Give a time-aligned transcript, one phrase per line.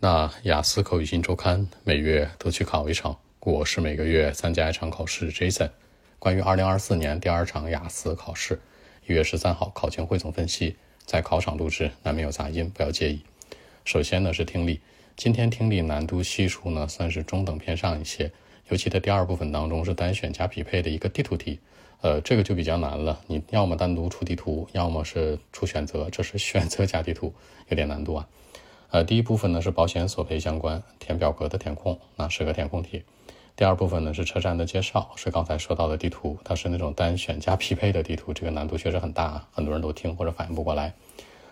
[0.00, 5.32] 那雅思口语新周刊每月都去考一场，我是每个月参加一场考试。
[5.32, 5.70] Jason，
[6.20, 8.60] 关于二零二四年第二场雅思考试，
[9.08, 13.24] 一月十三号考前汇总分析，在考场录制难免有杂音，不要介意。
[13.84, 14.80] 首先呢是听力，
[15.16, 18.30] 今天听力难度系数呢算是中等偏上一些，
[18.68, 21.58] 尤其在第二部分当中是单选加匹配的一个地图题，
[22.02, 23.20] 呃，这个就比较难了。
[23.26, 27.34] 你要么单独出地图，要么是出选择，这是选择加地图，
[27.70, 28.28] 有点难度啊。
[28.90, 33.02] 呃，第一部分呢是保险索赔相关，填表格的填空，那是个填空题。
[33.54, 40.94] 第二部分呢是车站的介绍，是刚才说到的地图，它是那种单选加匹配的地图，这个难度确实很大，很多人都听或者反应不过来。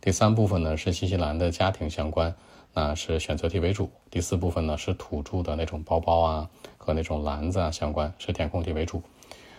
[0.00, 2.34] 第三部分呢是新西兰的家庭相关，
[2.72, 3.90] 那是选择题为主。
[4.10, 9.02] 第四部分呢是土著的那种包包啊和那种篮子啊相关，是填空题为主。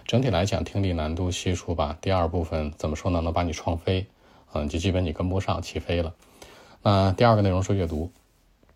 [0.08, 3.22] 整体来讲，听力难度系数吧，第二部分怎么说呢？
[3.22, 4.08] 能把你撞飞，
[4.54, 6.16] 嗯，就基本你跟不上，起飞了。
[6.82, 8.10] 那第二个内容是阅读，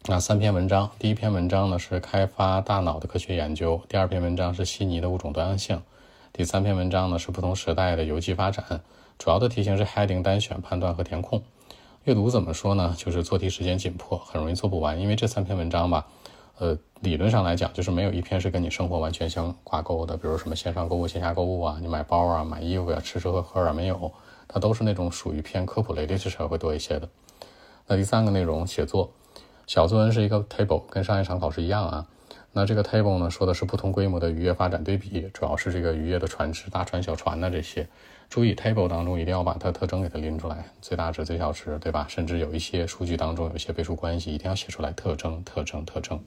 [0.08, 5.82] 那三篇文章，第一篇文章呢是开发大脑的科学研究，第二篇文章是悉尼的物种多样性，
[6.34, 8.82] 第三篇文章呢是不同时代的游记发展。
[9.18, 11.42] 主要的题型是 heading 单选、判断和填空。
[12.04, 12.94] 阅读怎么说呢？
[12.98, 16.06] 就是做题时间紧迫，很容易做不完，因为这三篇文章吧，
[16.58, 24.12] 呃，理论上来讲就是没有一篇是跟你生活完全相挂钩的，比如什么线上购物、线下购物啊，你买包啊、买衣服呀、吃吃喝喝啊，没有，
[24.50, 27.08] 它都是那种属于偏科普类历史上会多一些的。
[27.88, 29.12] 那第三个内容写作，
[29.68, 32.08] 小作文是一个 table，跟上一场考试一样啊。
[32.54, 37.88] 那这个 table 呢，说的是不同规模的渔业发展对比，主要是这个渔业的船只，大船、小船的这些。
[38.30, 42.06] 注意 table 当中一定要把它特征给它拎出来，最大值、最小值，对吧？
[42.08, 46.20] 甚至有一些数据当中有一些倍数关系，一定要写出来特征、特征、特征。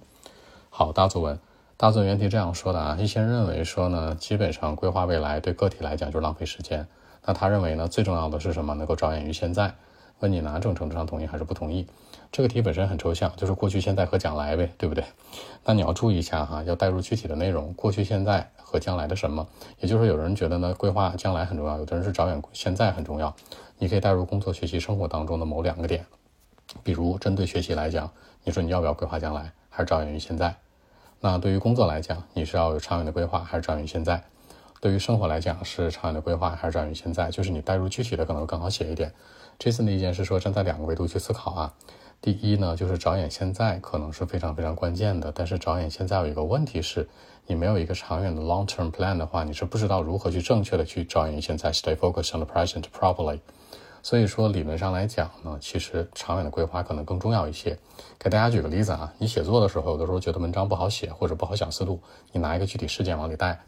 [0.69, 1.39] 好，大作文，
[1.77, 2.97] 大作文原题这样说的啊。
[3.01, 6.87] 一些人认为说呢，基本上规划未来对个体来讲就是浪费时间。
[7.25, 8.75] 那他认为呢，最重要的是什么？
[8.75, 9.75] 能够着眼于现在。
[10.21, 11.87] 问你哪种程度上同意还是不同意？
[12.33, 15.05] 这个题本身很抽象，就是过去、现在和将来呗，对不对？
[15.65, 19.47] 那你要注意一下哈，要带入具体的内容，过去、现在和将来的什么？
[19.81, 23.35] 也就是说，有人觉得呢，规划将来很重要，有的人是着眼现在很重要。
[23.79, 26.05] 你可以带入工作、学习、生活当中的某两个点，
[26.83, 28.11] 比如针对学习来讲，
[28.43, 30.57] 你说你要不要规划将来，还是着眼于现在？
[31.21, 34.23] 那对于工作来讲，你是要有长远的规划，还是着眼于现在？
[34.81, 37.31] 对于生活来讲，是长远的规划还是着眼于现在？
[37.31, 39.13] 就是你带入具体的可能更好写一点。
[39.59, 41.75] 这次的意见是说，站在两个维度去思考啊。
[42.21, 45.33] 第一呢，就是着眼现在可能是非常非常关键的。
[45.33, 47.09] 但是着眼现在有一个问题是，
[47.47, 53.41] 你没有一个长远的 long term plan 的话，你是不知道如何去正确的去着眼于现在，stay focused on the present properly。
[54.03, 57.77] 所以说理论上来讲呢，其实长远的规划可能更重要一些。
[58.19, 62.01] 给大家举个例子啊，你写作的时候，有的时候觉得文章不好写或者不好想思路，
[62.33, 63.61] 你拿一个具体事件往里带。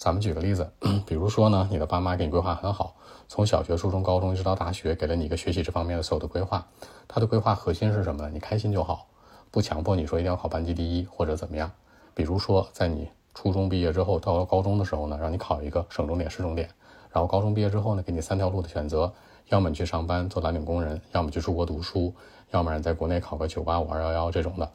[0.00, 0.66] 咱们举个例子，
[1.06, 2.96] 比如说呢，你的爸妈给你规划很好，
[3.28, 6.66] 从小学、初中、高中一直到大学，给了你一个学习这方面的所有的规划。
[7.06, 8.30] 他的规划核心是什么呢？
[8.32, 9.06] 你开心就好，
[9.50, 11.70] 不强迫你说一定要考班级第一或者怎么样。
[12.14, 16.70] 比如说，在你初中毕业之后，到了高中的时候呢，让你考一个省重点、市重点。
[17.10, 19.12] 然后高中毕业之后呢，给你三条路的选择：
[19.50, 22.14] 要么你去上班做蓝领工人，要么去出国读书，
[22.52, 24.66] 要么在国内考个九八五、二幺幺这种的。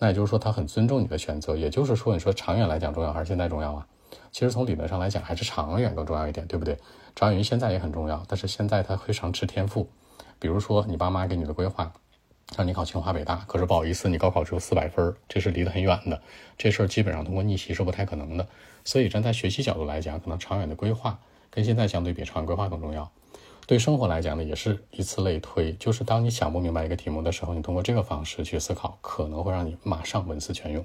[0.00, 1.56] 那也就是说，他很尊重你的选择。
[1.56, 3.86] 也就是说，你说长远来讲重要还是现在重要啊？
[4.32, 6.78] 其实从理论上来讲，还是长远更重要一点，对不对？
[7.14, 9.88] 长远于现在也很重要，但是现在它非常吃天赋。
[10.38, 11.92] 比如说，你爸妈给你的规划，
[12.56, 16.20] 让你考清华北大，可是不好意思，你高考只有四百分，这是离得很远的。
[16.58, 18.46] 这事儿基本上通过逆袭是不太可能的。
[18.84, 21.18] 所以站在学习角度来讲，可能长远的规划
[21.50, 23.10] 跟现在相对比，长远规划更重要。
[23.66, 30.84] 对生活来讲呢，也是以此类推，就是当你想不明白一个题目的时候，你通过这个方式去思考，可能会让你马上文思全涌。